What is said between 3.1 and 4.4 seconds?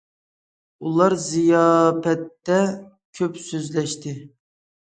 كۆپ سۆزلەشتى.